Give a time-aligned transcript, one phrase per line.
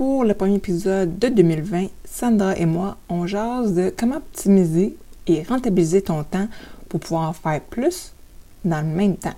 [0.00, 5.42] pour le premier épisode de 2020, Sandra et moi, on jase de comment optimiser et
[5.42, 6.48] rentabiliser ton temps
[6.88, 8.14] pour pouvoir faire plus
[8.64, 9.34] dans le même temps.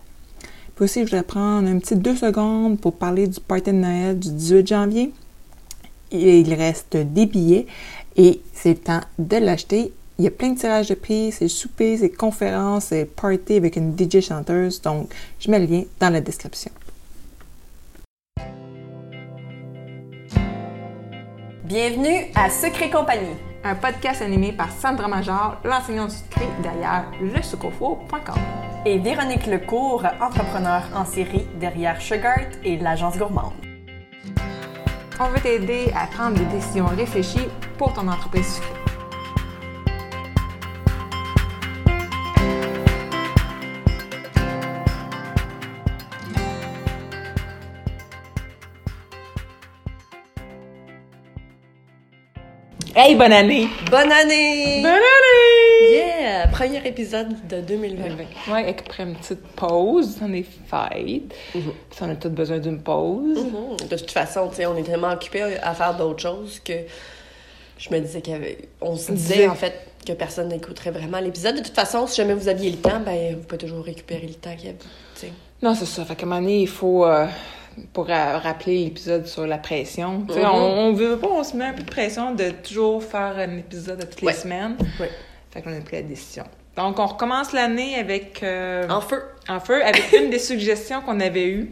[0.76, 4.16] Puis aussi, je voudrais prendre un petit deux secondes pour parler du party de Noël
[4.16, 5.12] du 18 janvier.
[6.12, 7.66] Il reste des billets
[8.14, 9.92] et c'est le temps de l'acheter.
[10.20, 13.74] Il y a plein de tirages de prix, c'est souper, c'est conférences, c'est party avec
[13.74, 14.80] une DJ chanteuse.
[14.80, 16.70] Donc, je mets le lien dans la description.
[21.72, 23.34] Bienvenue à Secret Compagnie.
[23.64, 28.34] Un podcast animé par Sandra Major, l'enseignante du secret derrière lesucofo.com.
[28.84, 33.54] Et Véronique Lecourt, entrepreneur en série derrière Sugart et l'agence gourmande.
[35.18, 38.81] On veut t'aider à prendre des décisions réfléchies pour ton entreprise sucrée.
[52.94, 53.68] Hey, bonne année!
[53.90, 54.82] Bonne année!
[54.82, 55.92] Bonne année!
[55.92, 56.46] Yeah!
[56.48, 58.52] Premier épisode de 2020.
[58.52, 61.34] Ouais, après une petite pause, on est fêtes.
[61.52, 61.62] Puis
[62.02, 63.38] on a tous besoin d'une pause.
[63.44, 63.88] Mhm.
[63.88, 66.74] De toute façon, on est tellement occupés à faire d'autres choses que
[67.78, 68.22] je me disais
[68.80, 69.74] qu'on se disait disait- en fait
[70.06, 71.56] que personne n'écouterait vraiment l'épisode.
[71.56, 74.34] De toute façon, si jamais vous aviez le temps, ben vous pouvez toujours récupérer le
[74.34, 74.74] temps qu'il y a.
[74.74, 75.32] tu sais.
[75.62, 76.04] Non, c'est ça.
[76.04, 77.26] Fait qu'à un moment donné, il faut, euh,
[77.92, 80.30] pour ra- rappeler l'épisode sur la pression, Mhm.
[80.44, 83.58] on, on veut pas, on se met un peu de pression de toujours faire un
[83.58, 84.32] épisode à toutes Ouais.
[84.32, 84.76] les semaines.
[85.00, 85.10] Ouais.
[85.50, 86.44] Fait qu'on a pris la décision.
[86.76, 88.42] Donc, on recommence l'année avec...
[88.42, 89.22] euh, En feu!
[89.48, 91.70] en feu avec une des suggestions qu'on avait eues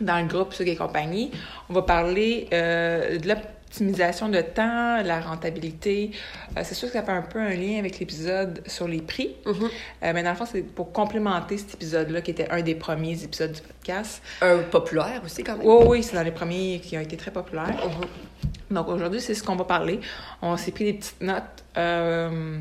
[0.00, 1.30] dans le groupe Sucre et compagnie.
[1.68, 3.26] On va parler euh, de
[3.72, 6.10] l'optimisation de temps, la rentabilité.
[6.56, 9.36] Euh, c'est sûr que ça fait un peu un lien avec l'épisode sur les prix.
[9.46, 9.54] Mhm.
[10.02, 13.22] Euh, mais dans le fond, c'est pour complémenter cet épisode-là qui était un des premiers
[13.24, 14.22] épisodes du podcast.
[14.42, 15.66] Un populaire aussi, quand même.
[15.66, 17.68] Oui, oui, c'est dans les premiers qui ont été très populaires.
[17.68, 18.76] Mhm.
[18.76, 20.00] Donc aujourd'hui, c'est ce qu'on va parler.
[20.42, 22.58] On s'est pris des petites notes euh,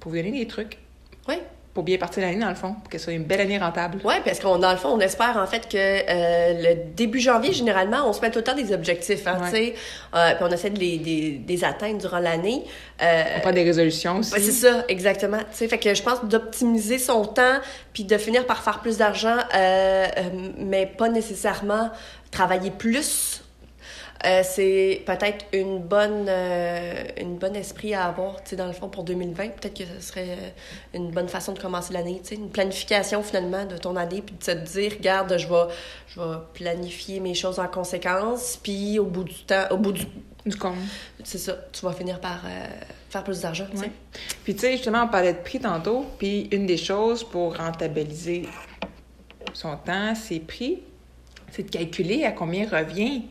[0.00, 0.78] pour vous donner des trucs
[1.28, 1.36] Oui.
[1.74, 3.98] Pour bien partir l'année, dans le fond, pour que ce soit une belle année rentable.
[4.04, 7.52] Oui, parce qu'on dans le fond, on espère en fait que euh, le début janvier,
[7.52, 9.50] généralement, on se met tout le temps des objectifs, hein, Ouais.
[9.50, 9.74] tu sais,
[10.14, 12.62] euh, puis on essaie de les, des- des atteindre durant l'année.
[13.02, 14.32] Euh, On prend des résolutions aussi.
[14.32, 15.38] Ouais, c'est ça, exactement.
[15.38, 17.58] Tu sais, fait que je pense d'optimiser son temps
[17.92, 20.06] puis de finir par faire plus d'argent, euh,
[20.58, 21.90] mais pas nécessairement
[22.30, 23.42] travailler plus.
[24.24, 28.72] Euh, c'est peut-être une bonne euh, une bonne esprit à avoir, tu sais, dans le
[28.72, 29.50] fond, pour 2020.
[29.60, 30.50] Peut-être que ce serait euh,
[30.94, 34.34] une bonne façon de commencer l'année, tu sais, une planification, finalement, de ton année, puis
[34.36, 35.72] de se dire, regarde, je vais,
[36.08, 40.06] je vais planifier mes choses en conséquence, puis au bout du temps, au bout du...
[40.46, 40.74] Du con.
[41.22, 42.66] C'est ça, tu vas finir par euh,
[43.08, 43.84] faire plus d'argent, tu sais.
[43.84, 43.92] Ouais.
[44.44, 46.04] Puis, tu sais, justement, on parlait de prix tantôt.
[46.18, 48.46] Puis, une des choses pour rentabiliser
[49.54, 50.82] son temps, ses prix,
[51.50, 53.22] c'est de calculer à combien revient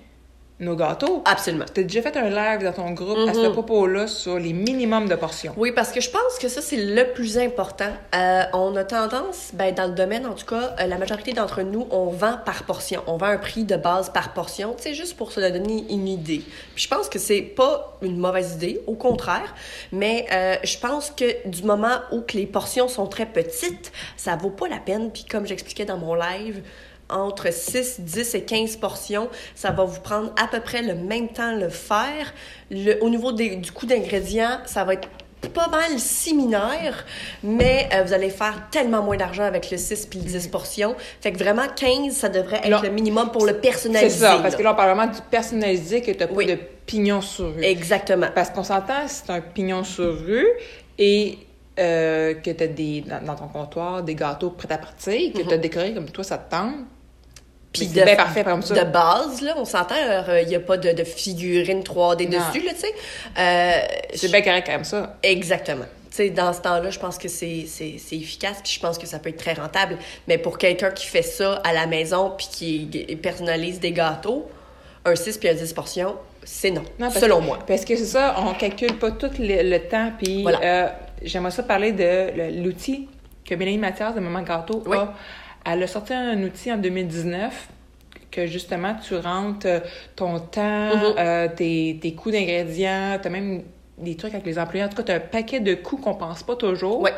[0.60, 1.24] nos gâteaux.
[1.26, 1.66] Absolument.
[1.74, 3.52] Tu as déjà fait un live dans ton groupe à ce Mhm.
[3.54, 5.54] propos-là sur les minimums de portions.
[5.58, 7.90] Oui, parce que je pense que ça, c'est le plus important.
[8.16, 11.64] Euh, on a tendance, ben, dans le domaine, en tout cas, euh, la majorité d'entre
[11.64, 13.02] nous, on vend par portion.
[13.08, 16.44] On vend un prix de base par portion, sais, juste pour se donner une idée.
[16.76, 19.54] Puis je pense que c'est pas une mauvaise idée, au contraire,
[19.92, 24.36] mais euh, je pense que du moment où que les portions sont très petites, ça
[24.36, 25.12] vaut pas la peine.
[25.12, 26.62] Puis comme j'expliquais dans mon live,
[27.10, 29.30] entre 6, 10 et 15 portions.
[29.56, 32.34] Ça va vous prendre à peu près le même temps le faire.
[32.72, 35.08] Le, au niveau des- du coût d'ingrédients, ça va être
[35.54, 37.06] pas mal similaire,
[37.44, 40.96] mais euh, vous allez faire tellement moins d'argent avec le 6 puis le 10 portions.
[41.22, 44.20] Fait que vraiment, 15, ça devrait être Là, le minimum pour le C'est personnaliser.
[44.20, 44.58] ça, parce là.
[44.58, 46.46] que là, on parle vraiment du personnalisé que tu Oui.
[46.48, 47.64] pas de pignon sur rue.
[47.64, 48.28] Exactement.
[48.34, 50.48] Parce qu'on s'entend, c'est un pignon sur rue
[50.98, 51.38] et
[51.80, 55.42] euh, que tu as des, dans, dans ton comptoir des gâteaux prêts à partir, que
[55.42, 56.76] tu as décoré comme toi, ça te tente.
[57.72, 58.76] Puis c'est bien parfait comme ça.
[58.76, 59.96] De base, là, on s'entend,
[60.42, 62.38] il n'y a pas de, de figurine 3D Non.
[62.38, 62.94] dessus, là, tu sais.
[63.40, 63.82] Euh,
[64.14, 65.18] C'est bien correct comme ça.
[65.24, 65.86] Exactement.
[66.12, 67.66] Tu sais, dans ce temps-là, je pense que c'est
[68.12, 69.98] efficace, puis je pense que ça peut être très rentable.
[70.28, 74.48] Mais pour quelqu'un qui fait ça à la maison, puis qui personnalise des gâteaux,
[75.06, 77.60] un 6 puis un 10 portions, c'est non, selon que- moi.
[77.66, 80.12] Parce que c'est ça, on calcule pas tout le, le temps.
[80.22, 80.60] Puis Voilà.
[80.64, 80.88] euh,
[81.24, 83.08] j'aimerais ça parler de l'outil
[83.46, 84.98] que Mélanie Mathias de Maman Gâteau Oui.
[84.98, 85.14] a.
[85.66, 87.68] Elle a sorti un outil en 2019
[88.32, 89.80] que justement tu rentres euh,
[90.16, 91.14] ton temps, Mhm.
[91.20, 93.62] euh, tes, tes coûts d'ingrédients, tu as même
[93.98, 94.84] des trucs avec les employés.
[94.84, 97.02] En tout cas, tu as un paquet de coûts qu'on pense pas toujours.
[97.02, 97.14] Ouais.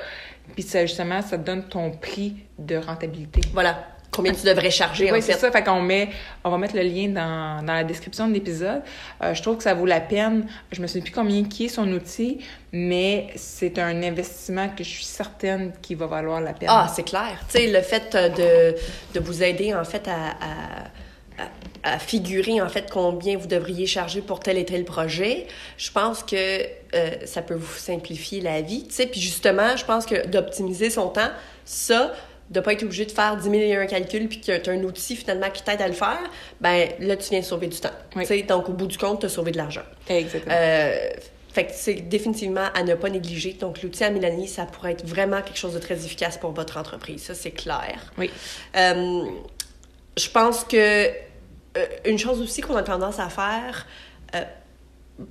[0.54, 3.42] Puis ça, justement, ça te donne ton prix de rentabilité.
[3.54, 3.88] Voilà.
[4.16, 5.52] Combien tu devrais charger, Oui, en c'est ça.
[5.52, 6.10] Fait qu'on met,
[6.44, 8.82] on va mettre le lien dans, dans la description de l'épisode.
[9.22, 10.48] Euh, je trouve que ça vaut la peine.
[10.72, 12.40] Je me souviens plus combien qui est son outil,
[12.72, 16.70] mais c'est un investissement que je suis certaine qu'il va valoir la peine.
[16.72, 17.38] Ah, c'est clair.
[17.52, 18.30] Tu sais, le fait euh,
[18.74, 18.78] de,
[19.20, 21.50] de vous aider, en fait, à, à, à-
[21.88, 25.46] à figurer en fait combien vous devriez charger pour tel et tel projet,
[25.78, 29.06] je pense que euh, ça peut vous simplifier la vie, tu sais.
[29.06, 31.30] Puis justement, je pense que d'optimiser son temps,
[31.64, 32.12] ça,
[32.50, 34.74] de pas être obligé de faire 10 000 et un calculs puis que tu as
[34.74, 36.19] un outil finalement qui t'aide à le faire,
[36.62, 37.89] ben là, tu viens de sauver du temps.
[38.15, 38.44] Oui.
[38.44, 39.83] Donc, au bout du compte, tu as sauvé de l'argent.
[40.07, 40.53] Exactement.
[40.56, 41.09] Euh,
[41.51, 43.53] fait que c'est définitivement à ne pas négliger.
[43.53, 46.77] Donc, l'outil à Mélanie, ça pourrait être vraiment quelque chose de très efficace pour votre
[46.77, 47.24] entreprise.
[47.24, 48.13] Ça, c'est clair.
[48.18, 48.30] oui.
[48.75, 49.24] Euh,
[50.18, 53.86] je pense que euh, une chose aussi qu'on a tendance à faire,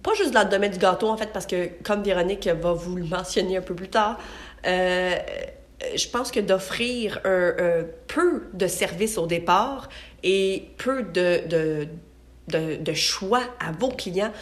[0.02, 2.96] pas juste dans le domaine du gâteau, en fait, parce que, comme Véronique va vous
[2.96, 4.18] le mentionner un peu plus tard,
[4.66, 5.16] euh,
[5.94, 7.20] je pense que d'offrir
[8.06, 9.88] peu de service au départ
[10.22, 11.88] et peu de, de,
[12.48, 14.32] de, de choix à vos clients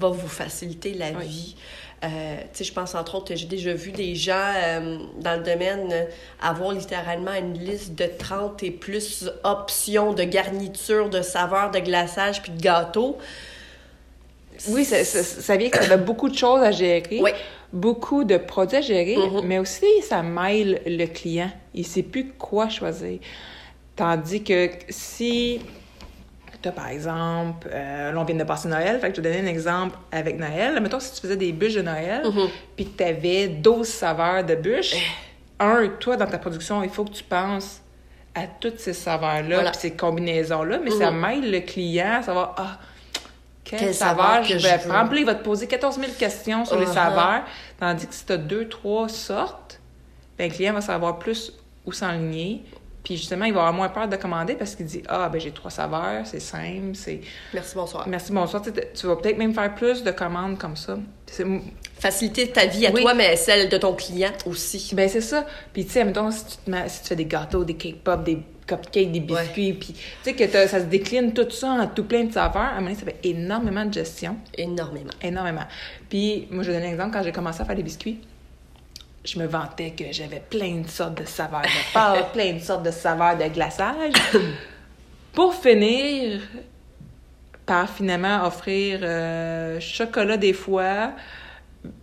[0.00, 1.26] va vous faciliter la Oui.
[1.26, 1.56] vie.
[2.04, 6.04] Euh, je pense entre autres, j'ai déjà vu des gens euh, dans le domaine euh,
[6.40, 12.40] avoir littéralement une liste de 30 et plus options de garniture, de saveurs, de glaçage
[12.42, 13.18] puis de gâteaux.
[14.68, 17.30] Oui, ça, ça, ça vient que ça avait beaucoup de choses à gérer, Oui.
[17.72, 19.42] Beaucoup de produits à gérer, Mhm.
[19.44, 21.50] mais aussi ça mêle le client.
[21.74, 23.18] Il sait plus quoi choisir.
[23.96, 25.60] Tandis que si
[26.62, 29.28] tu as, par exemple, euh, là, on vient de passer Noël, fait que je vais
[29.30, 30.80] te donner un exemple avec Noël.
[30.80, 32.48] Mettons, si tu faisais des bûches de Noël, Mhm.
[32.76, 34.94] puis que tu avais 12 saveurs de bûches,
[35.60, 37.80] un, toi, dans ta production, il faut que tu penses
[38.34, 39.70] à toutes ces saveurs-là, Voilà.
[39.72, 41.20] puis ces combinaisons-là, mais ça Mhm.
[41.20, 42.78] mêle le client à savoir, ah,
[43.68, 45.10] quelle, Quelle saveur saveur je vais je prendre.
[45.10, 46.94] Puis il va te poser 14 000 questions sur les Uh-huh.
[46.94, 47.42] saveurs,
[47.78, 49.80] tandis que si tu as deux, trois sortes,
[50.38, 51.52] ben, le client va savoir plus
[51.84, 52.64] où s'enligner.
[53.04, 55.50] Puis justement, il va avoir moins peur de commander parce qu'il dit Ah, ben j'ai
[55.52, 57.20] trois saveurs, c'est simple, c'est.
[57.54, 58.06] Merci, bonsoir.
[58.08, 58.62] Merci, bonsoir.
[58.62, 60.98] Tu, vas peut-être même faire plus de commandes comme ça.
[61.98, 63.02] Faciliter ta vie à Oui.
[63.02, 64.90] toi, mais celle de ton client aussi.
[64.94, 65.44] Ben, c'est ça.
[65.72, 68.02] Puis, tu sais, mettons, si tu, te mets- si tu fais des gâteaux, des cake
[68.04, 68.38] pops, des
[68.68, 72.24] cupcakes, des biscuits, puis, tu sais, que ça se décline tout ça en tout plein
[72.24, 74.36] de saveurs, à un moment donné, ça fait énormément de gestion.
[74.56, 75.10] Énormément.
[75.22, 75.64] Énormément.
[76.08, 77.12] Puis, moi, je vais donner un exemple.
[77.12, 78.20] Quand j'ai commencé à faire des biscuits,
[79.24, 82.84] je me vantais que j'avais plein de sortes de saveurs de pâte, plein de sortes
[82.84, 84.14] de saveurs de glaçage.
[85.32, 86.40] Pour finir
[87.66, 91.12] par finalement offrir euh, chocolat des fois,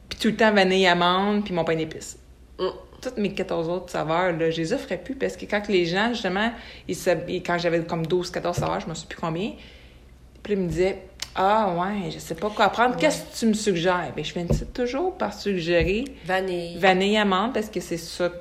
[0.09, 2.17] puis tout le temps vanille amande, puis mon pain d'épices.
[2.59, 2.67] Mm.
[3.09, 6.09] Toutes mes 14 autres saveurs, là, je les offrais plus parce que quand les gens,
[6.09, 6.51] justement,
[6.87, 7.09] ils se-
[7.45, 9.51] quand j'avais comme 12, 14 saveurs, je me souviens plus combien,
[10.43, 10.99] puis ils me disaient
[11.37, 12.95] Ah, ouais, je sais pas quoi prendre.
[12.95, 14.13] Qu'est-ce que tu me suggères?
[14.15, 16.77] Ben, je finissais toujours par suggérer Vanille.
[16.77, 18.31] vanille amande parce que c'est ça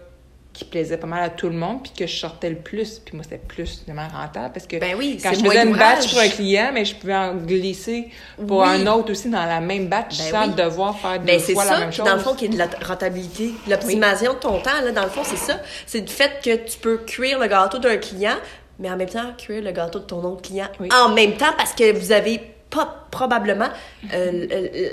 [0.54, 3.00] qui plaisait pas mal à tout le monde puis que je sortais le plus.
[3.04, 6.08] Puis moi, c'était plus vraiment rentable parce que Ben oui, quand je faisais une batch
[6.10, 8.08] pour un client, mais je pouvais en glisser
[8.46, 8.68] pour Oui.
[8.68, 10.54] un autre aussi dans la même batch Ben sans oui.
[10.54, 12.06] devoir faire deux Ben, c'est fois ça, la même puis chose.
[12.06, 13.52] dans le fond, qui est de la rentabilité.
[13.68, 15.60] L'optimisation de ton temps, là, dans le fond, c'est ça.
[15.86, 18.36] C'est le fait que tu peux cuire le gâteau d'un client,
[18.78, 21.72] mais en même temps, cuire le gâteau de ton autre client en même temps parce
[21.74, 22.40] que vous avez
[22.74, 23.68] pas probablement
[24.12, 24.46] euh,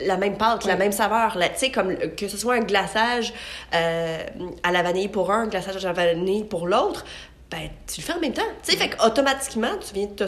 [0.05, 1.33] la même pâte, la même saveur.
[1.33, 3.33] Tu sais, comme que ce soit un glaçage
[3.73, 4.19] euh,
[4.63, 7.05] à la vanille pour un, un glaçage à la vanille pour l'autre,
[7.49, 8.41] ben, tu le fais en même temps.
[8.63, 10.23] Tu sais, fait qu'automatiquement, tu viens de te,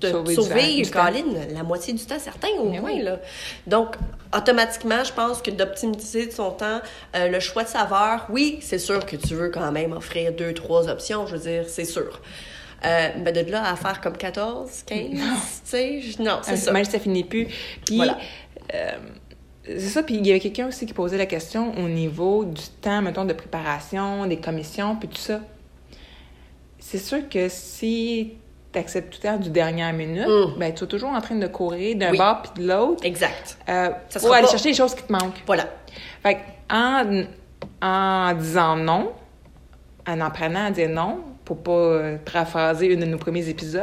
[0.00, 0.82] de Sauver sauver.
[0.90, 1.24] Colin,
[1.54, 2.90] la moitié du temps, certain, au Mais moins.
[2.92, 3.02] oui.
[3.02, 3.18] Là.
[3.66, 3.96] Donc,
[4.36, 6.80] automatiquement, je pense que d'optimiser son temps,
[7.16, 10.54] euh, le choix de saveur, oui, c'est sûr que tu veux quand même offrir deux,
[10.54, 12.20] trois options, je veux dire, c'est sûr.
[12.84, 15.18] Euh, mais de là à faire comme 14, 15, tu
[15.64, 16.70] sais, je- non, c'est ça.
[16.72, 17.46] Même si ça finit plus.
[17.84, 18.16] Puis, Voilà.
[18.74, 18.92] euh,
[19.66, 20.02] c'est ça.
[20.04, 23.24] Puis il y avait quelqu'un aussi qui posait la question au niveau du temps, mettons,
[23.24, 25.40] de préparation, des commissions, puis tout ça.
[26.78, 28.34] C'est sûr que si
[28.72, 30.58] tu acceptes tout le temps du dernière minute, Mm.
[30.58, 32.18] ben tu es toujours en train de courir d'un Oui.
[32.18, 33.58] bord puis de l'autre Exact.
[33.68, 35.42] euh, Ça pour aller pas- chercher les choses qui te manquent.
[35.46, 35.64] Voilà.
[36.22, 36.38] Fait
[36.70, 37.24] en,
[37.82, 39.12] en disant non,
[40.06, 43.82] en apprenant à dire non, pour pas euh, paraphraser une de nos premiers épisodes,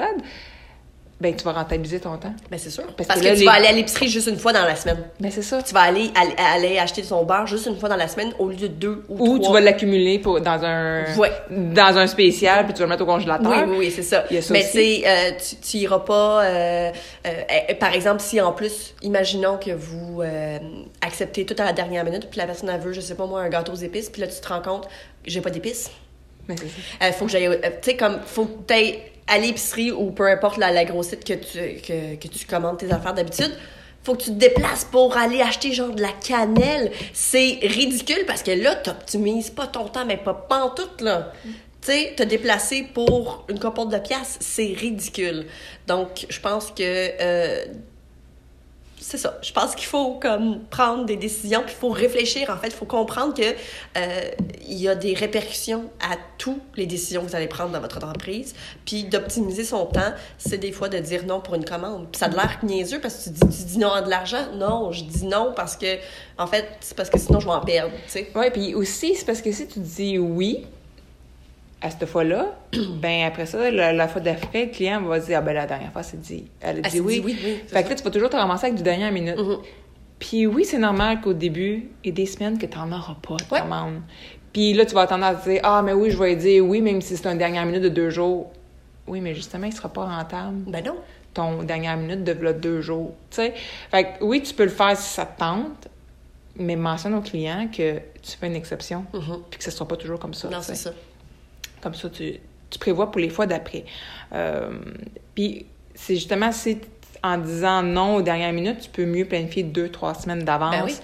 [1.22, 2.34] ben tu vas rentabiliser ton temps.
[2.52, 2.84] Ben, c'est sûr.
[2.98, 4.66] Parce Parce, que que, là, tu les- vas aller à l'épicerie juste une fois dans
[4.66, 4.98] la semaine.
[5.22, 5.64] Ben c'est ça.
[5.64, 8.50] Tu vas aller, aller, aller acheter ton beurre juste une fois dans la semaine au
[8.50, 9.48] lieu de deux ou, Ou trois.
[9.48, 11.32] tu vas l'accumuler pour dans un Ouais.
[11.50, 13.50] dans un spécial puis tu vas le mettre au congélateur.
[13.50, 14.26] Oui, oui, oui, c'est ça.
[14.52, 14.66] Mais
[15.08, 16.44] euh, tu- tu iras pas.
[16.44, 16.92] euh,
[17.26, 17.30] euh,
[17.70, 20.58] euh, par exemple, si en plus, imaginons que vous euh,
[21.02, 23.40] acceptez tout à la dernière minute, puis la personne elle veut, je sais pas moi,
[23.42, 24.86] un gâteau aux épices, puis là tu te rends compte,
[25.26, 25.90] j'ai pas d'épices.
[26.48, 26.54] Ça.
[27.04, 27.48] Euh, faut que j'aille.
[27.48, 28.74] euh, tu sais, comme, faut que
[29.28, 32.78] à l'épicerie ou peu importe la, la grosse site que tu, que, que tu commandes
[32.78, 33.52] tes affaires d'habitude.
[34.04, 36.92] Faut que tu te déplaces pour aller acheter genre de la cannelle.
[37.12, 41.34] C'est ridicule parce que là, t'optimises pas ton temps, mais pas pantoute, là.
[41.44, 45.48] Tu sais, te déplacer pour une compote de pièces, c'est ridicule.
[45.88, 47.66] Donc, je pense que euh,
[49.08, 49.38] c'est ça.
[49.44, 52.50] Je pense qu'il faut comme prendre des décisions, puis il faut réfléchir.
[52.50, 53.44] En fait, il faut comprendre que
[53.98, 54.32] euh,
[54.68, 58.56] y a des répercussions à toutes les décisions que vous allez prendre dans votre entreprise.
[58.84, 62.08] Puis d'optimiser son temps, c'est des fois de dire non pour une commande.
[62.12, 64.48] Puis ça a l'air niaiseux parce que tu dis, non à de l'argent.
[64.56, 65.98] Non, je dis non parce que,
[66.40, 67.94] en fait, c'est parce que sinon je vais en perdre.
[68.34, 70.66] Oui, puis aussi, c'est parce que si tu dis oui,
[71.82, 72.56] à cette fois-là,
[73.02, 76.04] ben après ça, la, fois d'après, le client va dire Ah ben la dernière fois,
[76.04, 76.46] c'est dit.
[76.62, 77.16] Elle a dit oui.
[77.20, 77.36] dit oui,
[77.68, 79.38] fait que là, tu vas toujours te ramasser avec du dernière minute.
[79.38, 79.58] Mhm.
[80.20, 83.16] Puis oui, c'est normal qu'au début, il y ait des semaines que tu n'en auras
[83.22, 83.60] pas de Ouais.
[83.62, 84.02] commande.
[84.54, 86.82] Puis là, tu vas attendre à te dire Ah, mais oui, je vais dire oui,
[86.82, 88.52] même si c'est une dernière minute de deux jours.
[89.08, 90.58] Oui, mais justement, il ne sera pas rentable.
[90.68, 90.96] Ben non.
[91.34, 93.14] Ton dernière minute de là, deux jours.
[93.30, 93.54] Tu sais?
[93.92, 95.90] Fait que oui, tu peux le faire si ça te tente,
[96.56, 99.40] mais mentionne au client que tu fais une exception, Mhm.
[99.50, 100.48] puis que ce ne sera pas toujours comme ça.
[100.50, 100.92] Non, c'est ça.
[101.86, 102.40] Comme ça, tu,
[102.72, 103.86] tu prévois pour les fois d'après.
[104.34, 104.72] Euh,
[105.36, 106.80] puis c'est justement si
[107.22, 110.84] en disant non aux dernières minutes, tu peux mieux planifier deux, trois semaines d'avance Ben
[110.84, 110.96] oui.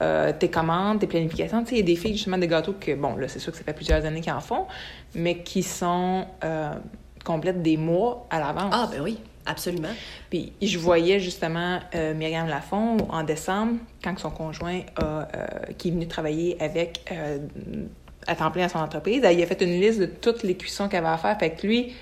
[0.00, 1.62] euh, tes commandes, tes planifications.
[1.62, 3.52] Tu sais, il y a des filles justement de gâteaux que, bon, là, c'est sûr
[3.52, 4.66] que ça fait plusieurs années qu'ils en font,
[5.14, 6.72] mais qui sont euh,
[7.22, 8.72] complètes des mois à l'avance.
[8.74, 9.92] Ah, ben oui, absolument.
[10.30, 15.46] Puis je voyais justement euh, Myriam Lafont en décembre, quand son conjoint a, euh,
[15.78, 17.38] qui est venu travailler avec euh,
[18.26, 20.88] à temps plein à son entreprise, il a fait une liste de toutes les cuissons
[20.88, 21.38] qu'il avait à faire.
[21.38, 21.92] Fait que lui,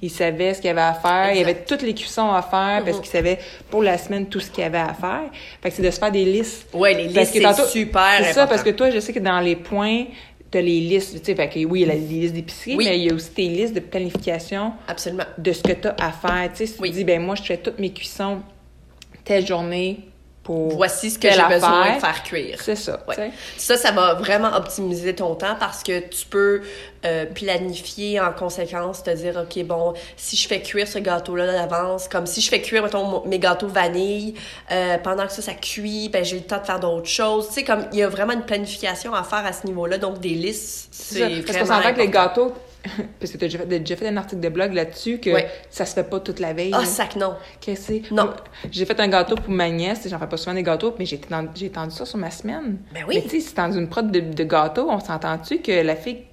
[0.00, 1.32] il savait ce qu'il avait à faire.
[1.34, 3.02] Il avait toutes les cuissons à faire parce Mhm.
[3.02, 3.38] qu'il savait
[3.70, 5.22] pour la semaine tout ce qu'il avait à faire.
[5.62, 6.66] Fait que c'est de se faire des listes.
[6.74, 9.38] Ouais, les Parce listes, c'est super C'est ça, parce que toi, je sais que dans
[9.40, 10.04] les points,
[10.50, 11.18] tu as les listes.
[11.20, 12.84] Tu sais, fait que oui, il y a les listes d'épicerie, Oui.
[12.88, 15.24] mais il y a aussi tes listes de planification Absolument.
[15.38, 16.50] de ce que tu as à faire.
[16.52, 16.88] Tu sais, si Oui.
[16.90, 18.40] tu dis, ben moi, je fais toutes mes cuissons
[19.24, 20.00] telle journée
[20.42, 20.76] pour.
[20.76, 22.58] Voici ce que j'ai besoin de faire cuire.
[22.60, 23.00] C'est ça.
[23.06, 23.30] Ouais.
[23.56, 26.62] Ça, ça va vraiment optimiser ton temps parce que tu peux
[27.04, 32.08] euh, planifier en conséquence, te dire, OK, bon, si je fais cuire ce gâteau-là d'avance,
[32.08, 34.34] comme si je fais cuire, mettons, mes gâteaux vanille,
[34.70, 37.48] euh, pendant que ça, ça cuit, ben, j'ai le temps de faire d'autres choses.
[37.48, 40.20] Tu sais, comme, il y a vraiment une planification à faire à ce niveau-là, donc
[40.20, 42.52] des listes, C'est Parce qu'on s'entend que les gâteaux,
[43.20, 45.48] parce que tu as déjà fait, déjà fait un article de blog là-dessus, que Ouais.
[45.70, 46.72] ça se fait pas toute la veille.
[46.74, 47.34] Ah, sac non.
[47.60, 48.14] Qu'est-ce que c'est?
[48.14, 48.30] Non.
[48.70, 51.18] J'ai fait un gâteau pour ma nièce, j'en fais pas souvent des gâteaux, mais j'ai
[51.18, 52.78] tendu, tendu ça sur ma semaine.
[52.92, 53.16] Ben oui.
[53.16, 56.24] Mais tu sais, si dans une prod de, de gâteaux, on s'entend-tu que la fille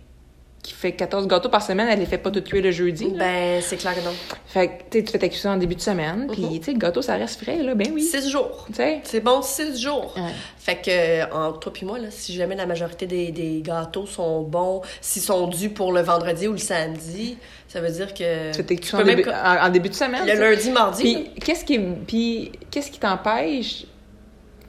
[0.62, 3.10] qui fait 14 gâteaux par semaine, elle les fait pas toutes cuire le jeudi?
[3.12, 3.18] là?
[3.20, 4.12] Ben, c'est clair que non.
[4.46, 6.60] Fait que, tu tu fais ta cuisson en début de semaine, puis, Mhm.
[6.60, 8.02] tu sais, le gâteau, ça reste frais, là, ben oui.
[8.04, 8.66] Six jours.
[8.68, 9.00] Tu sais?
[9.06, 10.14] C'est bon, six jours.
[10.18, 10.32] Ouais.
[10.58, 14.42] Fait que, entre toi puis moi, là, si jamais la majorité des, des gâteaux sont
[14.42, 17.38] bons, s'ils sont dus pour le vendredi ou le samedi,
[17.70, 18.52] ça veut dire que.
[18.52, 20.26] Tu fais tes en même en, en début de semaine.
[20.28, 21.02] Le lundi, mardi.
[21.04, 23.86] Puis, qu'est-ce qui, puis, qu'est-ce qui t'empêche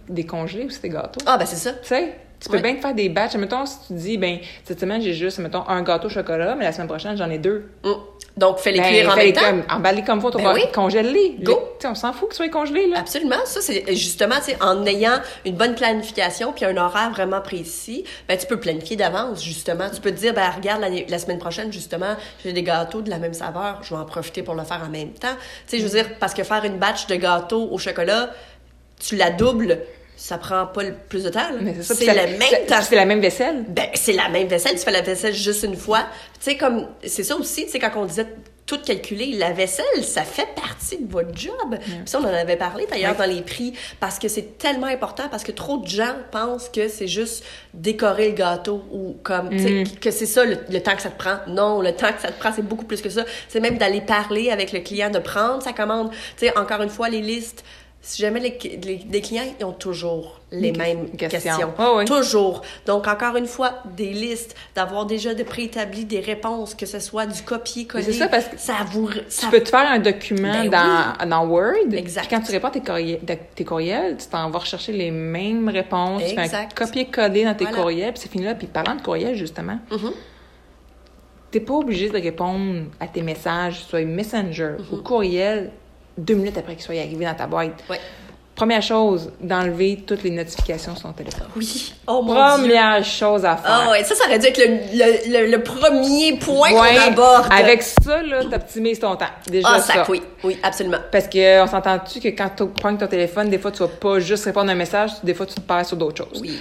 [0.08, 1.20] décongeler aussi tes gâteaux?
[1.26, 1.72] Ah, ben c'est ça.
[1.72, 2.62] Tu sais, tu peux Ouais.
[2.62, 3.34] bien te faire des batchs.
[3.36, 6.64] Mettons, si tu dis, ben, cette semaine, j'ai juste, mettons, un gâteau au chocolat, mais
[6.64, 7.68] la semaine prochaine, j'en ai deux.
[7.84, 7.90] Mm.
[8.36, 9.40] Donc, fais les Ben, cuire en même temps.
[9.42, 10.62] comme- emballe-les comme faut, Ben oui.
[10.72, 11.36] congèle-les.
[11.42, 11.58] Go.
[11.82, 13.00] Les- on s'en fout qu'ils soient congelés, là.
[13.00, 13.44] Absolument.
[13.44, 18.46] Ça, c'est justement, en ayant une bonne planification puis un horaire vraiment précis, ben, tu
[18.46, 19.90] peux planifier d'avance, justement.
[19.92, 23.10] Tu peux te dire, ben, regarde, l'année- la semaine prochaine, justement, j'ai des gâteaux de
[23.10, 23.80] la même saveur.
[23.82, 25.34] Je vais en profiter pour le faire en même temps.
[25.68, 28.30] Tu sais, je veux dire, parce que faire une batch de gâteaux au chocolat,
[28.98, 29.80] tu la doubles,
[30.22, 31.94] ça prend pas le plus de temps, c'est ça.
[31.94, 32.82] C'est puis ça- le même.
[32.82, 33.64] C'est la même vaisselle?
[33.68, 36.00] Ben, c'est la même vaisselle, tu fais la vaisselle juste une fois.
[36.34, 38.26] Tu sais, comme, c'est ça aussi, tu sais, quand on disait
[38.66, 41.54] tout calculer, la vaisselle, ça fait partie de votre job.
[41.80, 43.26] Puis ça, on en avait parlé d'ailleurs Ouais.
[43.26, 46.86] dans les prix, parce que c'est tellement important, parce que trop de gens pensent que
[46.88, 47.42] c'est juste
[47.74, 49.84] décorer le gâteau ou comme, Mm.
[50.00, 51.38] que c'est ça le, le temps que ça te prend.
[51.48, 53.24] Non, le temps que ça te prend, c'est beaucoup plus que ça.
[53.48, 56.10] C'est même d'aller parler avec le client, de prendre sa commande.
[56.36, 57.64] Tu sais, encore une fois, les listes,
[58.02, 61.72] si jamais les, les, les clients, ils ont toujours les mêmes questions.
[61.96, 62.06] ouais.
[62.06, 62.62] Toujours.
[62.86, 67.26] Donc, encore une fois, des listes, d'avoir déjà de préétabli des réponses, que ce soit
[67.26, 68.02] du copier-coller.
[68.04, 69.10] C'est ça, parce que ça vous.
[69.28, 69.42] Ça...
[69.46, 71.92] Tu peux te faire un document Ben dans, dans Word.
[71.92, 72.26] Exact.
[72.26, 73.20] Puis quand tu réponds à tes courriels,
[73.54, 76.22] tes courriels, tu t'en vas rechercher les mêmes réponses.
[76.22, 76.76] Exact.
[76.76, 77.78] copier-coller dans tes Voilà.
[77.78, 78.54] courriels, puis c'est fini là.
[78.54, 80.12] Puis parlant de courriels, justement, Mhm.
[81.50, 85.70] t'es pas obligé de répondre à tes messages, soit Messenger ou courriel,
[86.18, 87.82] deux minutes après qu'ils soient arrivés dans ta boîte.
[87.88, 88.00] Ouais.
[88.56, 91.46] Première chose, d'enlever toutes les notifications sur ton téléphone.
[91.56, 91.94] Oui.
[92.06, 92.64] Oh mon Dieu.
[92.68, 93.70] Première chose à faire.
[93.86, 97.12] Ah ouais, ça, ça aurait dû être le, le, le, le premier point Ouais, qu'on
[97.12, 97.46] aborde.
[97.50, 99.24] Avec ça, là, t'optimises ton temps.
[99.50, 100.04] Déjà Ah, ça.
[100.10, 100.20] oui.
[100.44, 100.98] Oui, absolument.
[101.10, 104.18] Parce que on s'entend-tu que quand tu prends ton téléphone, des fois, tu vas pas
[104.20, 106.40] juste répondre à un message, des fois, tu te perds sur d'autres choses.
[106.42, 106.58] Oui.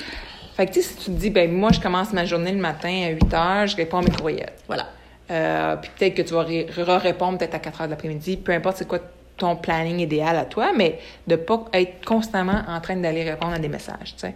[0.56, 2.60] Fait que, tu sais, si tu te dis, ben moi, je commence ma journée le
[2.60, 4.54] matin à 8 heures, je réponds à mes courriels.
[4.68, 4.88] Voilà.
[5.32, 8.54] Euh, puis peut-être que tu vas ré- re-répondre peut-être à 4 heures de l'après-midi, peu
[8.54, 9.00] importe c'est quoi
[9.40, 13.60] ton planning idéal à toi, mais de pas être constamment en train d'aller répondre à
[13.60, 14.36] des messages, tu sais.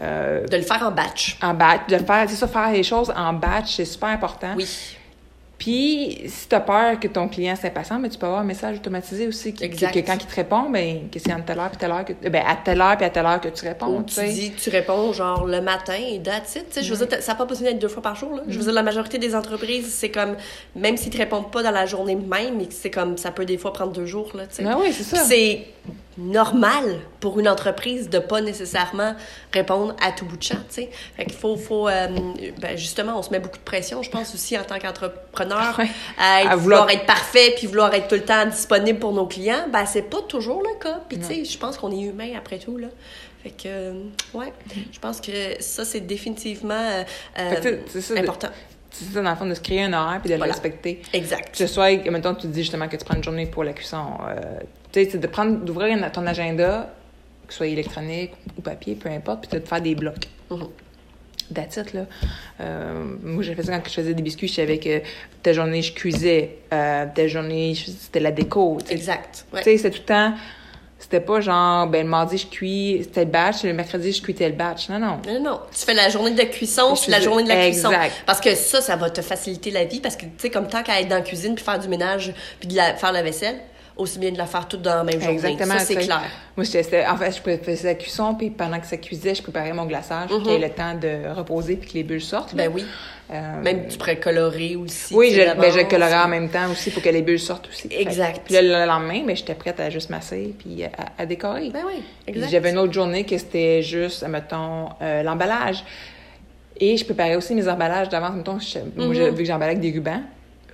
[0.00, 1.38] Euh, De le faire en batch.
[1.42, 4.54] en batch, de faire, c'est ça, faire les choses en batch, c'est super important.
[4.56, 4.96] Oui.
[5.58, 8.76] Puis, si tu as peur que ton client s'impatiente, mais tu peux avoir un message
[8.76, 9.92] automatisé aussi qui, Exact.
[9.92, 12.04] que, que quand il te répond, ben, que c'est à telle heure puis telle heure
[12.04, 13.98] que ben, à telle heure puis à telle heure que tu réponds.
[13.98, 16.66] Ou tu dis, tu réponds genre le matin et that's it.
[16.68, 18.36] Tu sais, Je veux dire, ça n'a pas besoin d'être deux fois par jour.
[18.36, 18.42] Là.
[18.46, 20.36] Je veux dire, la majorité des entreprises, c'est comme,
[20.76, 23.72] même s'ils te répondent pas dans la journée même, c'est comme, ça peut des fois
[23.72, 24.30] prendre deux jours.
[24.34, 24.62] Là, tu sais.
[24.62, 25.24] Ben oui, c'est ça.
[25.24, 25.66] C'est
[26.18, 29.14] normal pour une entreprise de pas nécessairement
[29.52, 30.90] répondre à tout bout de champ, tu sais.
[31.16, 32.08] Fait qu'il faut, faut euh,
[32.60, 35.88] ben justement, on se met beaucoup de pression, je pense aussi en tant qu'entrepreneur, Ouais.
[36.18, 39.12] à, être- À vouloir- vouloir être parfait puis vouloir être tout le temps disponible pour
[39.12, 39.66] nos clients.
[39.72, 41.00] Ben c'est pas toujours le cas.
[41.08, 42.88] Puis tu sais, je pense qu'on est humain après tout là.
[43.44, 43.92] Fait que euh,
[44.34, 44.52] ouais,
[44.92, 47.04] je pense que ça c'est définitivement euh,
[47.36, 48.48] Fait que, ça, de- important.
[48.90, 50.54] C'est ça, dans le fond, de se créer un horaire puis de le Voilà.
[50.54, 51.02] respecter.
[51.12, 51.52] Exact.
[51.52, 54.02] Que ce soit, mettons, tu dis justement que tu prends une journée pour la cuisson.
[55.04, 56.92] Sais, c'est de prendre, d'ouvrir ton agenda,
[57.46, 60.28] que ce soit électronique ou papier, peu importe, puis de te faire des blocs.
[60.50, 60.68] Mhm.
[61.54, 62.02] That's it, là.
[62.60, 64.48] Euh, moi, j'ai fait ça quand je faisais des biscuits.
[64.48, 65.00] Je savais que
[65.42, 66.58] telle journée, je cuisais.
[66.74, 68.76] Euh, telle journée, c'était la déco.
[68.90, 69.46] Exact.
[69.52, 69.62] Ouais.
[69.62, 70.34] Tu sais, c'était tout le temps...
[71.00, 74.56] C'était pas genre, ben, le mardi, je cuis tel batch, le mercredi, je cuis tel
[74.56, 74.88] batch.
[74.88, 75.20] Non, non.
[75.28, 75.60] Non, non.
[75.70, 77.88] Tu fais la journée de cuisson, puis la journée de la Exact.
[77.88, 78.12] cuisson.
[78.26, 80.00] Parce que ça, ça va te faciliter la vie.
[80.00, 82.34] Parce que, tu sais, comme tant qu'à être dans la cuisine, puis faire du ménage,
[82.58, 83.60] puis de la, faire la vaisselle,
[83.98, 85.34] aussi bien de la faire toute dans la même journée.
[85.34, 85.74] Exactement.
[85.78, 86.22] Ça, c'est clair.
[86.56, 89.72] Moi, c'était- en fait, je faisais la cuisson, puis pendant que ça cuisait, je préparais
[89.72, 92.54] mon glaçage, pour qu'il y ait le temps de reposer, puis que les bulles sortent.
[92.54, 92.68] là.
[92.68, 92.84] Ben oui.
[93.30, 95.14] Euh, Même tu pourrais colorer aussi.
[95.14, 97.86] Oui, je, ben, je colorais en même temps aussi pour que les bulles sortent aussi.
[97.90, 98.40] Exact.
[98.46, 101.68] Puis le lendemain, ben, j'étais prête à juste masser puis à, à décorer.
[101.68, 102.48] Ben oui, exact.
[102.50, 105.84] J'avais une autre journée que c'était juste, mettons, euh, l'emballage.
[106.80, 108.34] Et je préparais aussi mes emballages d'avance.
[108.34, 109.14] Mettons, je- moi, Mhm.
[109.14, 110.22] je- vu que j'emballais avec des rubans,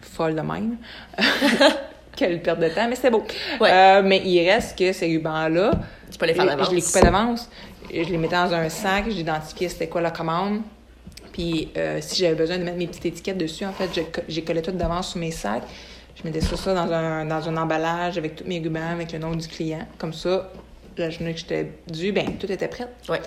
[0.00, 0.76] folle de même.
[2.16, 3.24] Quelle perte de temps, mais c'était beau.
[3.60, 3.70] Ouais.
[3.72, 5.72] Euh, mais il reste que ces rubans-là,
[6.10, 6.70] Tu peux les faire je- d'avance.
[6.70, 7.50] Je les coupais d'avance.
[7.92, 10.62] Je les mettais dans un sac, j'identifiais c'était quoi la commande.
[11.32, 13.90] Puis euh, si j'avais besoin de mettre mes petites étiquettes dessus, en fait,
[14.28, 15.64] j'ai collé tout d'avance sur mes sacs.
[16.16, 19.18] Je mettais ça, ça dans, un, dans un emballage avec tous mes rubans, avec le
[19.18, 19.86] nom du client.
[19.98, 20.50] Comme ça,
[20.96, 22.86] la journée que j'étais due, ben tout était prêt.
[23.08, 23.20] Ouais.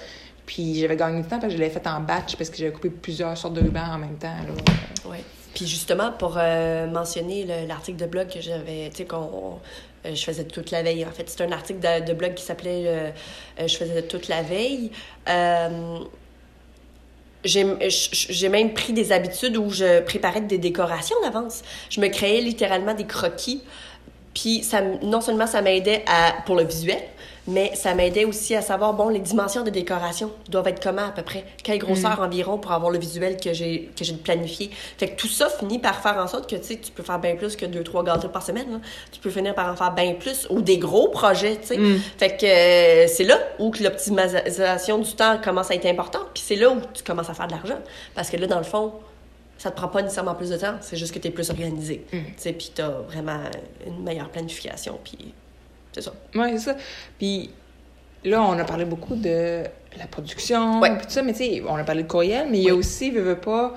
[0.46, 2.72] Puis j'avais gagné du temps parce que je l'avais fait en batch parce que j'avais
[2.72, 4.28] coupé plusieurs sortes de rubans en même temps.
[4.48, 5.10] Là.
[5.12, 5.22] Ouais.
[5.58, 9.58] Puis justement, pour euh, mentionner le- l'article de blog que j'avais, tu sais, qu'on.
[10.06, 11.04] euh, je faisais toute la veille.
[11.04, 13.10] En fait, c'est un article de, blog qui s'appelait euh,
[13.66, 14.92] Je faisais toute la veille.
[17.44, 21.64] J'ai même pris des habitudes où je préparais des décorations d'avance.
[21.90, 23.64] Je me créais littéralement des croquis.
[24.36, 26.06] Puis ça, non seulement ça m'aidait
[26.46, 27.02] pour le visuel,
[27.48, 31.12] mais ça m'aidait aussi à savoir bon les dimensions de décoration doivent être comment à
[31.12, 34.70] peu près, quelle grosseur environ pour avoir le visuel que j'ai que j'ai planifié?
[34.98, 37.20] Fait que tout ça finit par faire en sorte que tu sais tu peux faire
[37.20, 38.72] bien plus que deux trois gâteaux par semaine.
[38.72, 38.80] là.
[39.12, 41.78] Tu peux finir par en faire bien plus ou des gros projets, tu sais.
[42.18, 46.44] Fait que euh, c'est là où que l'optimisation du temps commence à être importante, puis
[46.46, 47.80] c'est là où tu commences à faire de l'argent
[48.14, 48.94] parce que là dans le fond
[49.58, 52.06] ça te prend pas nécessairement plus de temps, c'est juste que tu es plus organisé.
[52.12, 53.40] Tu sais, puis tu as vraiment
[53.88, 55.34] une meilleure planification, puis
[55.98, 56.14] c'est ça.
[56.36, 56.76] Oui, c'est ça.
[57.20, 57.50] Puis
[58.24, 59.64] là, on a parlé beaucoup de
[59.98, 60.96] la production, Ouais.
[60.98, 62.76] puis tout ça, mais tu sais, on a parlé de courriel, mais il y a
[62.76, 63.74] aussi, veux, veux pas,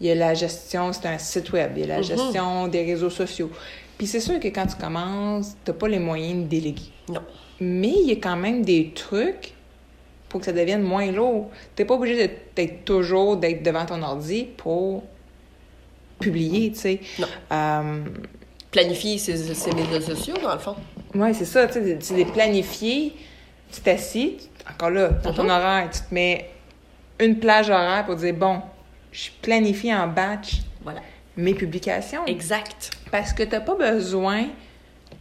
[0.00, 2.02] il y a la gestion, c'est un site web, il y a la Mhm.
[2.04, 3.50] gestion des réseaux sociaux.
[3.98, 6.90] Puis c'est sûr que quand tu commences, t'as pas les moyens de déléguer.
[7.08, 7.20] Non.
[7.60, 9.52] Mais il y a quand même des trucs
[10.28, 11.50] pour que ça devienne moins lourd.
[11.76, 15.04] T'es pas obligé d'être toujours d'être devant ton ordi pour
[16.18, 17.00] publier, tu sais.
[17.18, 17.26] Non.
[17.52, 18.04] Euh,
[18.70, 20.74] Planifier ses, ses médias sociaux, dans le fond.
[21.14, 23.14] Oui, c'est ça, tu sais, tu les planifier,
[23.72, 25.50] tu t'assis, tu- encore là, dans ton Mhm.
[25.50, 26.50] horaire, tu te mets
[27.20, 28.60] une plage horaire pour dire, bon,
[29.12, 31.00] je planifie en batch Voilà.
[31.36, 32.26] mes publications.
[32.26, 32.90] Exact.
[33.10, 34.46] Parce que t'as pas besoin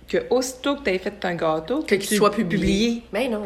[0.07, 3.03] que aussitôt que tu aies fait un gâteau, Que tu qu'il soit publié.
[3.13, 3.43] Mais non.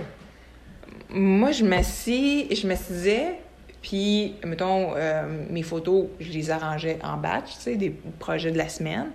[1.10, 3.36] Moi, je m'assis, je m'assisais,
[3.82, 8.58] puis, mettons, euh, mes photos, je les arrangeais en batch, tu sais, des projets de
[8.58, 9.08] la semaine.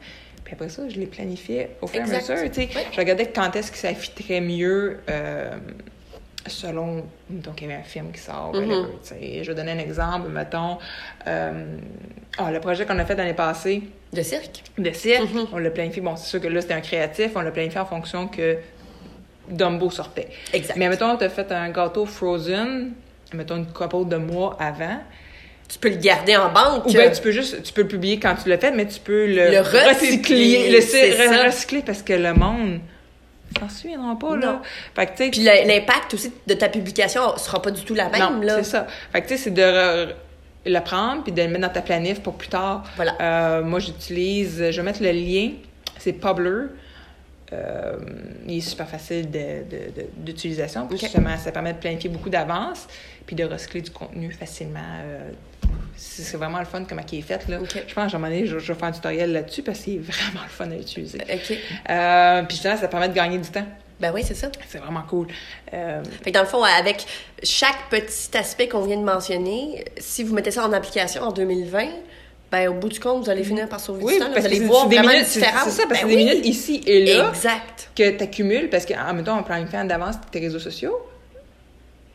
[0.45, 2.37] Puis après ça, je les planifiais au fur et à mesure.
[2.45, 2.69] Oui.
[2.93, 5.57] Je regardais quand est-ce que ça fitterait mieux euh,
[6.47, 8.87] selon, mettons qu'il y avait un film qui sort, Mhm.
[9.03, 9.45] sais.
[9.45, 10.79] Je vais donner un exemple, mettons,
[11.29, 11.77] euh,
[12.39, 14.65] ah, le projet qu'on a fait l'année passée, De cirque?
[14.77, 15.47] de cirque, Mhm.
[15.53, 17.87] on l'a planifié, bon, c'est sûr que là, c'était un créatif, on l'a planifié en
[17.87, 18.59] fonction que
[19.49, 20.29] Dumbo sortait.
[20.53, 20.77] Exact.
[20.77, 22.93] Mais mettons, tu as fait un gâteau Frozen,
[23.35, 24.99] mettons une couple de mois avant.
[25.73, 26.85] Tu peux le garder en banque.
[26.87, 29.01] Ou bien tu peux juste, tu peux le publier quand tu l'as fait, mais tu
[29.01, 32.81] peux le, Le republier, le recycler parce que le monde
[33.59, 34.61] s'en souviendra pas, là.
[34.95, 38.21] Fait que, Puis le- l'impact aussi de ta publication sera pas du tout la même,
[38.21, 38.57] non, là.
[38.59, 38.87] c'est ça.
[39.13, 40.09] Fait que, tu sais, c'est de re-
[40.67, 42.85] le prendre puis de le mettre dans ta planif pour plus tard.
[42.97, 43.15] Voilà.
[43.21, 45.51] Euh, moi, j'utilise, je vais mettre le lien,
[45.99, 46.67] c'est Publer.
[47.53, 47.97] Euh,
[48.47, 49.29] il est super facile
[50.17, 50.88] d'utilisation.
[50.91, 52.87] Justement, ça permet de planifier beaucoup d'avance
[53.27, 54.81] puis de recycler du contenu facilement.
[55.05, 55.31] euh,
[55.97, 57.47] c'est vraiment le fun comment il est fait.
[57.49, 57.59] Là.
[57.62, 59.85] Je pense qu'à un moment donné, je, je vais faire un tutoriel là-dessus parce que
[59.85, 61.19] c'est vraiment le fun à utiliser.
[61.19, 61.59] OK.
[61.91, 63.67] Euh, puis justement, ça permet de gagner du temps.
[64.01, 64.49] Ben oui, c'est ça.
[64.67, 65.29] C'est vraiment cool.
[65.73, 67.05] Euh, Fait que dans le fond, avec
[67.45, 71.87] chaque petit aspect qu'on vient de mentionner, si vous mettez ça en application en 2020,
[72.53, 74.27] ben au bout du compte, vous allez finir par sauver oui, du temps.
[74.27, 74.35] là.
[74.35, 75.51] parce Vous allez voir des vraiment minutes, une c'est ça,
[75.88, 77.88] parce que Ben des minutes ici et là Exact.
[77.97, 80.95] que tu accumules, parce qu'en même temps, en planifiant d'avance tes réseaux sociaux,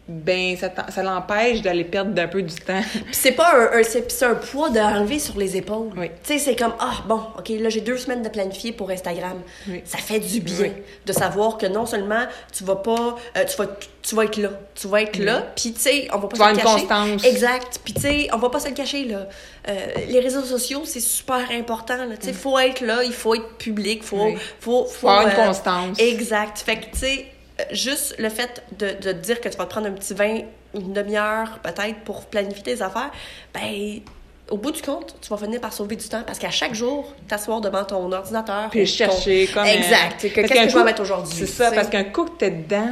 [0.10, 2.82] ben ça, l'empêche d'aller perdre d'un peu du temps.
[2.94, 5.90] Puis c'est pas un, un- c'est, un poids d'enlever sur les épaules.
[5.98, 6.10] Oui.
[6.24, 9.42] Tu sais, c'est comme, ah, bon, OK, là, j'ai deux semaines de planifier pour Instagram.
[9.68, 9.82] Oui.
[9.86, 10.72] Ça fait du bien Oui.
[11.06, 13.68] de savoir que non seulement tu vas pas, euh, tu, vas,
[14.02, 14.50] tu vas être là.
[14.76, 16.70] Tu vas être là, puis tu sais, on va pas Tu se le cacher.
[16.70, 17.24] une constance.
[17.26, 17.80] Exact.
[17.84, 19.28] Puis tu sais, on va pas se le cacher, là.
[19.68, 19.74] Euh,
[20.08, 22.16] les réseaux sociaux, c'est super important, là.
[22.18, 24.24] Tu sais, faut être là, il faut être public, faut...
[24.28, 24.38] Oui.
[24.62, 26.00] faut, Faut avoir une euh, constance.
[26.00, 26.60] Exact.
[26.60, 27.26] Fait que, tu sais,
[27.72, 30.42] juste le fait de, de te dire que tu vas te prendre un petit 20,
[30.76, 33.12] une demi-heure peut-être pour planifier tes affaires,
[33.54, 34.02] ben,
[34.50, 37.14] au bout du compte, tu vas finir par sauver du temps parce qu'à chaque jour,
[37.28, 38.70] t'asseoir devant ton ordinateur.
[38.70, 39.66] Puis chercher ton- comme.
[39.68, 40.22] Exact.
[40.22, 41.34] Qu'est-ce que je vais mettre aujourd'hui?
[41.36, 42.92] C'est ça, parce qu'un coup que t'es dedans,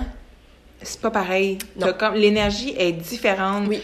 [0.82, 1.58] c'est pas pareil.
[1.78, 1.93] Non.
[1.97, 3.65] Comme L'énergie est différente.
[3.67, 3.82] Oui.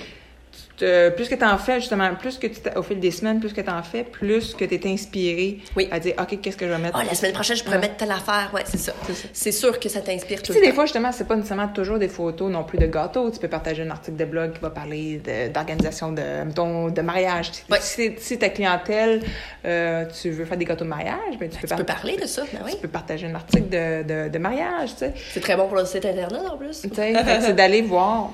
[0.85, 3.53] Te- plus que tu en fais, justement, plus que tu au fil des semaines, plus
[3.53, 5.87] que tu en fais, plus que tu es inspiré Oui.
[5.91, 6.97] à dire, OK, qu'est-ce que je vais mettre?
[6.99, 8.49] Ah, la semaine prochaine, je pourrais mettre telle affaire.
[8.53, 8.93] Ouais, c'est ça.
[9.33, 11.67] C'est sûr que ça t'inspire tout Tu le sais, des fois, justement, c'est pas nécessairement
[11.67, 13.29] toujours des photos non plus de gâteaux.
[13.31, 15.21] Tu peux partager un article de blog qui va parler
[15.53, 17.51] d'organisation de, mettons, de mariage.
[17.51, 17.77] Si- Ouais.
[17.81, 19.21] Si, si ta clientèle,
[19.65, 22.17] euh, tu veux faire des gâteaux de mariage, ben, tu, peux Tu peux par- parler
[22.17, 22.71] de ça, ben oui.
[22.71, 25.13] tu peux partager un article de, de, de mariage, tu sais.
[25.33, 26.73] C'est très bon pour le site Internet, en plus.
[26.73, 28.31] C'est d'aller voir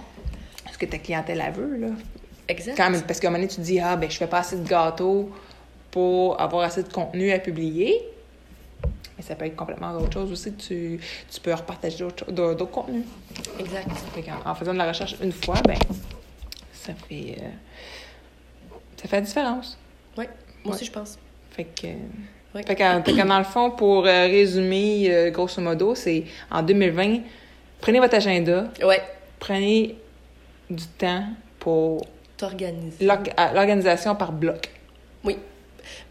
[0.72, 1.88] ce que ta clientèle elle veut, là.
[2.48, 2.78] Exact.
[2.78, 4.58] Quand, parce qu'à un moment donné, tu te dis, ah, ben, je fais pas assez
[4.58, 5.30] de gâteaux
[5.92, 8.02] pour avoir assez de contenu à publier.
[9.18, 10.54] Mais ça peut être complètement autre chose aussi.
[10.54, 11.00] Tu,
[11.32, 13.04] tu peux repartager d'autres contenus.
[13.60, 13.88] Exact.
[14.46, 15.78] En faisant de la recherche une fois, ben,
[16.72, 17.50] ça fait, euh,
[19.02, 19.78] ça fait la différence.
[20.18, 20.26] Oui,
[20.64, 20.76] moi Ouais.
[20.76, 21.18] aussi, je pense.
[21.52, 21.88] Fait que,
[22.54, 26.62] fait qu'en- fait que dans le fond, pour euh, résumer, euh, grosso modo, c'est en
[26.62, 27.22] 2020,
[27.82, 29.02] prenez votre agenda, Ouais,
[29.40, 29.96] prenez
[30.70, 31.24] du temps
[31.60, 32.06] pour
[32.38, 33.06] t'organiser.
[33.38, 34.70] à- l'organisation par bloc.
[35.24, 35.38] Oui.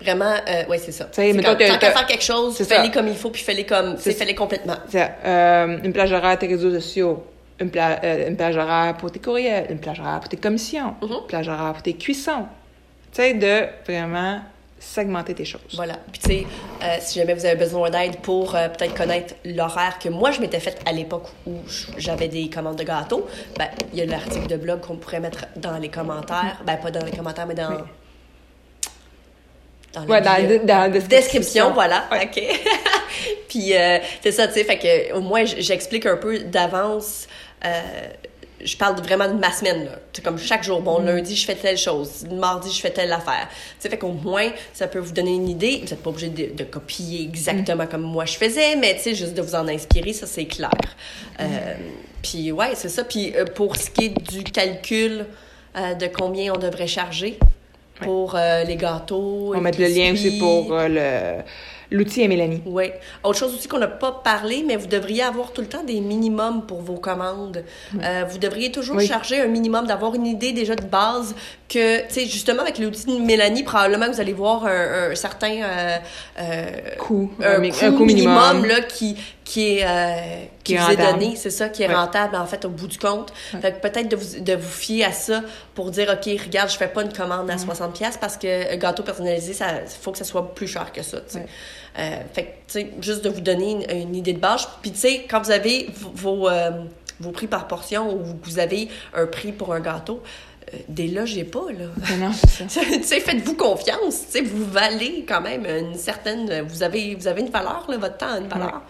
[0.00, 1.04] Vraiment, euh, ouais, c'est ça.
[1.12, 3.96] sais, C'est mettons, comme, t'as- faire quelque chose, fais-les comme il faut, puis fais-les comme,
[3.98, 4.76] fais-les complètement.
[4.94, 7.24] Euh, une plage horaire à tes réseaux sociaux,
[7.60, 10.94] une, pla- euh, une plage horaire pour tes courriels, une plage horaire pour tes commissions,
[11.02, 11.12] Mhm.
[11.12, 12.46] une plage horaire pour tes cuissons.
[13.12, 14.40] Tu sais, de vraiment
[14.94, 15.60] segmenter tes choses.
[15.74, 15.94] Voilà.
[16.12, 16.46] Puis tu sais,
[16.82, 20.40] euh, si jamais vous avez besoin d'aide pour euh, peut-être connaître l'horaire que moi je
[20.40, 21.52] m'étais faite à l'époque où
[21.98, 23.26] j'avais des commandes de gâteaux,
[23.58, 26.90] ben il y a l'article de blog qu'on pourrait mettre dans les commentaires, ben pas
[26.90, 27.76] dans les commentaires mais dans Oui.
[29.94, 30.32] dans, Ouais, dans,
[30.66, 31.08] la description.
[31.08, 32.04] description, voilà.
[32.12, 32.24] Ouais.
[32.24, 32.42] OK.
[33.48, 37.26] Puis euh, c'est ça, tu sais, fait que au moins j'explique un peu d'avance.
[38.60, 39.92] Euh, je parle vraiment de ma semaine, là.
[40.12, 40.80] C'est comme chaque jour.
[40.80, 41.06] Bon, Mm.
[41.06, 42.24] lundi, je fais telle chose.
[42.30, 43.48] Mardi, je fais telle affaire.
[43.50, 45.76] Tu sais, fait qu'au moins, ça peut vous donner une idée.
[45.82, 47.88] Vous n'êtes pas obligé de, de copier exactement Mm.
[47.88, 50.70] comme moi je faisais, mais tu sais, juste de vous en inspirer, ça, c'est clair.
[51.40, 51.78] Euh, Mm.
[52.22, 53.04] puis ouais, c'est ça.
[53.04, 55.26] Puis euh, pour ce qui est du calcul
[55.76, 57.38] euh, de combien on devrait charger
[58.00, 59.48] pour euh, les gâteaux.
[59.48, 61.42] On va mettre le lien aussi pour euh, le,
[61.90, 62.62] l'outil à Mélanie.
[62.66, 62.90] oui.
[63.24, 66.00] Autre chose aussi qu'on n'a pas parlé, mais vous devriez avoir tout le temps des
[66.00, 67.64] minimums pour vos commandes.
[68.02, 69.06] Euh, vous devriez toujours Oui.
[69.06, 71.34] charger un minimum, d'avoir une idée déjà de base
[71.68, 75.14] que, tu sais, justement avec l'outil de Mélanie, probablement que vous allez voir un, un
[75.14, 75.96] certain euh,
[76.38, 76.66] euh,
[76.98, 77.30] Coût.
[77.42, 81.84] un, coût minimum, là, qui, qui est, euh, qui vous est donné, c'est ça, qui
[81.84, 81.94] est Ouais.
[81.94, 83.32] rentable en fait au bout du compte.
[83.62, 85.40] Fait que peut-être de vous, de vous fier à ça
[85.76, 88.76] pour dire, OK, regarde, je fais pas une commande à 60$ pièces parce que un
[88.76, 89.66] gâteau personnalisé, ça
[90.02, 91.46] faut que ça soit plus cher que ça, tu sais.
[91.96, 94.66] Euh, fait que, tu sais, juste de vous donner une, une idée de base.
[94.82, 96.70] Puis, tu sais, quand vous avez vos, euh,
[97.20, 100.22] vos prix par portion ou vous avez un prix pour un gâteau,
[100.74, 101.86] euh, délogez pas, là.
[102.10, 102.80] Mais non, c'est ça.
[102.92, 104.26] tu sais, faites-vous confiance.
[104.26, 106.62] Tu sais, vous valez quand même une certaine...
[106.62, 108.66] Vous avez, vous avez une valeur, là, votre temps a une valeur.
[108.74, 108.80] Ouais.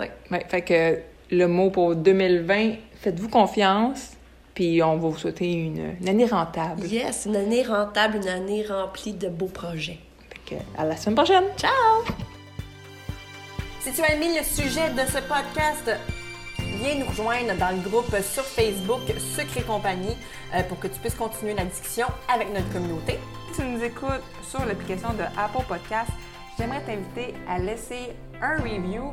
[0.00, 0.10] Ouais,
[0.48, 0.98] fait que
[1.30, 4.12] le mot pour 2020, faites-vous confiance,
[4.54, 6.84] puis on va vous souhaiter une, une année rentable.
[6.86, 9.98] Yes, une année rentable, une année remplie de beaux projets.
[10.28, 11.44] Fait que à la semaine prochaine!
[11.56, 11.70] Ciao!
[13.80, 15.90] Si tu as aimé le sujet de ce podcast,
[16.58, 19.00] viens nous rejoindre dans le groupe sur Facebook
[19.36, 20.16] Secret Compagnie
[20.54, 23.18] euh, pour que tu puisses continuer la discussion avec notre communauté.
[23.52, 26.10] Si tu nous écoutes sur l'application de Apple Podcast,
[26.58, 29.12] j'aimerais t'inviter à laisser un review